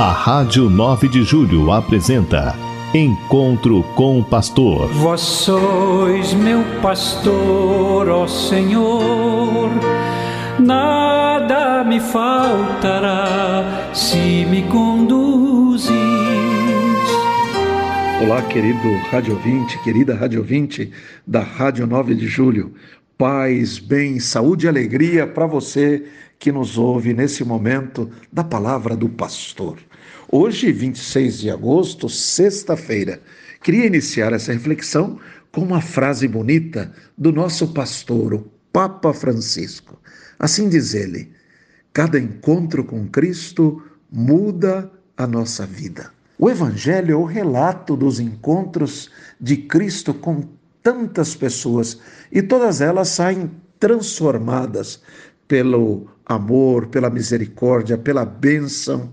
[0.00, 2.56] A Rádio 9 de Julho apresenta
[2.94, 4.88] Encontro com o Pastor.
[4.94, 9.70] Vós sois meu pastor, ó Senhor,
[10.58, 15.90] nada me faltará se me conduzis.
[18.22, 20.90] Olá, querido rádio ouvinte, querida rádio ouvinte
[21.26, 22.72] da Rádio 9 de Julho.
[23.18, 26.06] Paz, bem, saúde e alegria para você
[26.40, 29.78] que nos ouve nesse momento da palavra do pastor.
[30.32, 33.20] Hoje, 26 de agosto, sexta-feira,
[33.62, 35.20] queria iniciar essa reflexão
[35.52, 40.00] com uma frase bonita do nosso pastor, o Papa Francisco.
[40.38, 41.30] Assim diz ele:
[41.92, 46.10] Cada encontro com Cristo muda a nossa vida.
[46.38, 50.48] O Evangelho é o relato dos encontros de Cristo com
[50.82, 52.00] tantas pessoas
[52.32, 55.02] e todas elas saem transformadas
[55.46, 59.12] pelo amor, pela misericórdia, pela bênção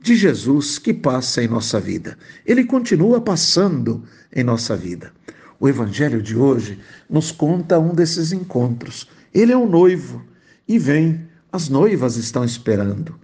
[0.00, 2.16] de Jesus que passa em nossa vida.
[2.44, 5.12] Ele continua passando em nossa vida.
[5.58, 9.08] O evangelho de hoje nos conta um desses encontros.
[9.32, 10.24] Ele é o noivo
[10.66, 13.18] e vem, as noivas estão esperando.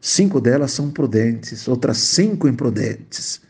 [0.00, 3.40] Cinco delas são prudentes, outras cinco imprudentes.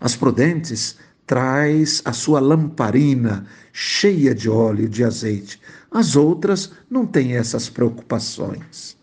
[0.00, 0.96] As prudentes
[1.26, 5.60] traz a sua lamparina cheia de óleo, de azeite.
[5.90, 8.96] As outras não têm essas preocupações.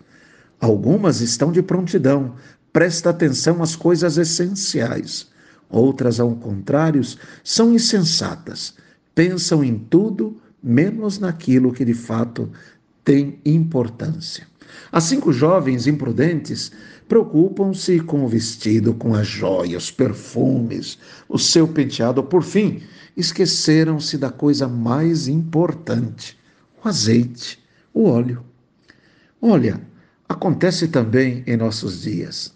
[0.59, 2.35] Algumas estão de prontidão,
[2.71, 5.27] presta atenção às coisas essenciais.
[5.69, 7.01] Outras, ao contrário,
[7.43, 8.75] são insensatas,
[9.13, 12.49] pensam em tudo menos naquilo que de fato
[13.03, 14.47] tem importância.
[14.91, 16.71] As cinco jovens imprudentes
[17.07, 22.23] preocupam-se com o vestido, com as joias, perfumes, o seu penteado.
[22.23, 22.81] Por fim,
[23.15, 26.37] esqueceram-se da coisa mais importante:
[26.83, 27.59] o azeite,
[27.93, 28.43] o óleo.
[29.41, 29.81] Olha,
[30.27, 32.53] acontece também em nossos dias.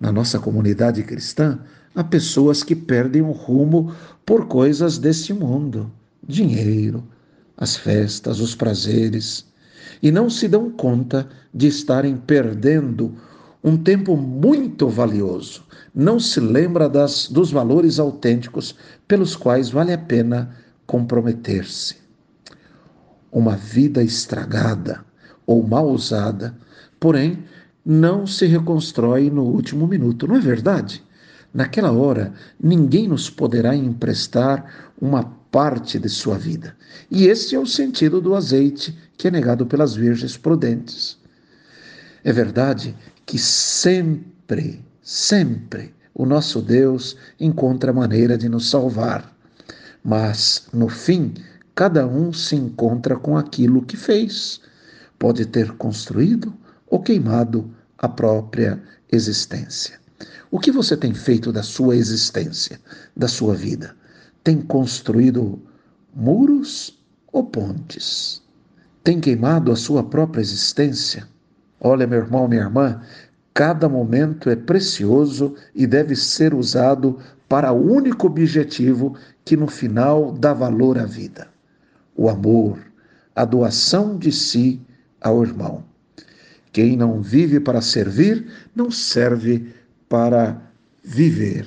[0.00, 1.60] Na nossa comunidade cristã,
[1.94, 3.94] há pessoas que perdem o rumo
[4.26, 5.92] por coisas deste mundo:
[6.26, 7.04] dinheiro,
[7.56, 9.46] as festas, os prazeres,
[10.02, 13.14] e não se dão conta de estarem perdendo
[13.62, 15.64] um tempo muito valioso.
[15.94, 18.74] Não se lembra das, dos valores autênticos
[19.06, 21.96] pelos quais vale a pena comprometer-se.
[23.30, 25.04] Uma vida estragada
[25.46, 26.56] ou mal usada,
[26.98, 27.44] porém,
[27.84, 31.02] não se reconstrói no último minuto, não é verdade?
[31.52, 36.74] Naquela hora, ninguém nos poderá emprestar uma parte de sua vida.
[37.10, 41.18] E esse é o sentido do azeite que é negado pelas virgens prudentes.
[42.24, 42.96] É verdade
[43.26, 49.30] que sempre, sempre o nosso Deus encontra maneira de nos salvar,
[50.02, 51.34] mas no fim,
[51.74, 54.60] cada um se encontra com aquilo que fez.
[55.18, 56.52] Pode ter construído
[56.86, 60.00] ou queimado a própria existência.
[60.50, 62.80] O que você tem feito da sua existência,
[63.14, 63.94] da sua vida?
[64.44, 65.60] Tem construído
[66.14, 66.98] muros
[67.32, 68.42] ou pontes?
[69.04, 71.28] Tem queimado a sua própria existência?
[71.80, 73.00] Olha, meu irmão, minha irmã,
[73.54, 80.32] cada momento é precioso e deve ser usado para o único objetivo que no final
[80.32, 81.48] dá valor à vida:
[82.16, 82.78] o amor,
[83.34, 84.80] a doação de si
[85.20, 85.84] ao irmão.
[86.72, 89.72] Quem não vive para servir, não serve
[90.08, 90.60] para
[91.04, 91.66] viver.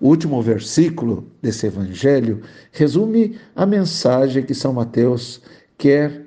[0.00, 5.40] O último versículo desse evangelho resume a mensagem que São Mateus
[5.78, 6.26] quer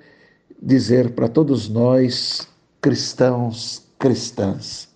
[0.61, 2.47] dizer para todos nós,
[2.81, 4.89] cristãos, cristãs.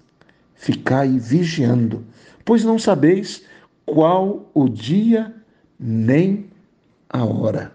[0.55, 2.03] Ficai vigiando,
[2.43, 3.43] pois não sabeis
[3.85, 5.33] qual o dia
[5.79, 6.49] nem
[7.09, 7.71] a hora.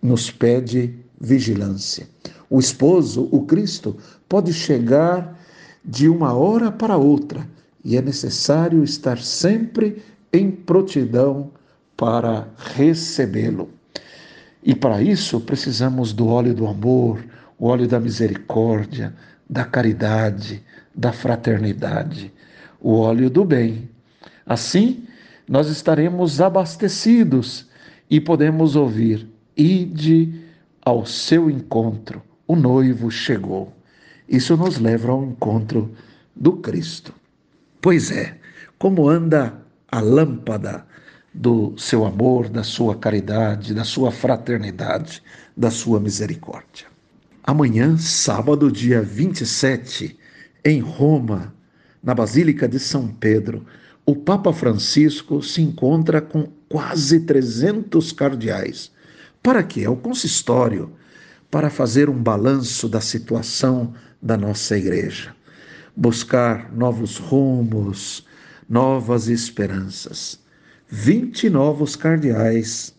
[0.00, 2.08] Nos pede vigilância.
[2.48, 3.96] O esposo, o Cristo,
[4.28, 5.38] pode chegar
[5.84, 7.46] de uma hora para outra
[7.86, 10.02] e é necessário estar sempre
[10.32, 11.52] em prontidão
[11.96, 13.70] para recebê-lo.
[14.60, 17.24] E para isso precisamos do óleo do amor,
[17.56, 19.14] o óleo da misericórdia,
[19.48, 22.32] da caridade, da fraternidade,
[22.80, 23.88] o óleo do bem.
[24.44, 25.04] Assim,
[25.48, 27.68] nós estaremos abastecidos
[28.10, 30.42] e podemos ouvir: Ide
[30.84, 33.72] ao seu encontro o noivo chegou.
[34.28, 35.94] Isso nos leva ao encontro
[36.34, 37.14] do Cristo.
[37.80, 38.38] Pois é,
[38.78, 40.86] como anda a lâmpada
[41.32, 45.22] do seu amor, da sua caridade, da sua fraternidade,
[45.56, 46.86] da sua misericórdia.
[47.42, 50.18] Amanhã, sábado, dia 27,
[50.64, 51.54] em Roma,
[52.02, 53.64] na Basílica de São Pedro,
[54.04, 58.90] o Papa Francisco se encontra com quase 300 cardeais.
[59.42, 59.82] Para quê?
[59.82, 60.92] É o consistório
[61.50, 65.34] para fazer um balanço da situação da nossa igreja.
[65.96, 68.26] Buscar novos rumos,
[68.68, 70.38] novas esperanças.
[70.88, 72.94] 20 novos cardeais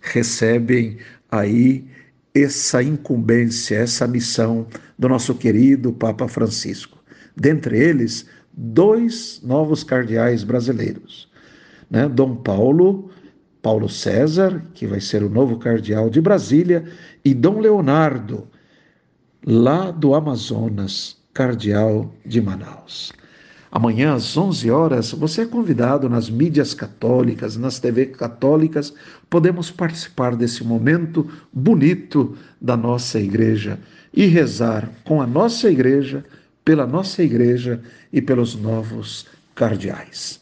[0.00, 0.98] recebem
[1.30, 1.86] aí
[2.34, 4.66] essa incumbência, essa missão
[4.98, 6.98] do nosso querido Papa Francisco.
[7.36, 11.28] Dentre eles, dois novos cardeais brasileiros.
[11.90, 12.08] Né?
[12.08, 13.10] Dom Paulo,
[13.62, 16.84] Paulo César, que vai ser o novo cardeal de Brasília,
[17.24, 18.48] e Dom Leonardo,
[19.44, 23.12] lá do Amazonas, cardeal de Manaus.
[23.72, 28.92] Amanhã, às 11 horas, você é convidado nas mídias católicas, nas TV católicas,
[29.28, 33.78] podemos participar desse momento bonito da nossa igreja
[34.12, 36.24] e rezar com a nossa igreja,
[36.64, 37.80] pela nossa igreja
[38.12, 40.40] e pelos novos cardeais.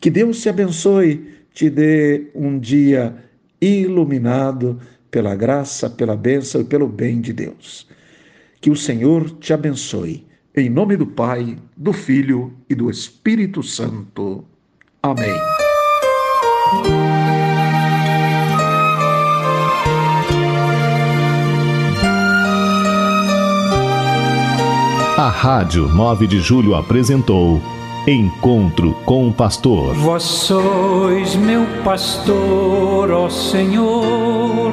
[0.00, 3.14] Que Deus te abençoe, te dê um dia
[3.60, 4.80] iluminado
[5.12, 7.86] pela graça, pela bênção e pelo bem de Deus.
[8.64, 10.24] Que o Senhor te abençoe
[10.56, 14.42] em nome do Pai, do Filho e do Espírito Santo.
[15.02, 15.36] Amém.
[25.18, 27.60] A Rádio 9 de Julho apresentou
[28.08, 29.94] Encontro com o Pastor.
[29.94, 34.72] Vós sois meu pastor, ó Senhor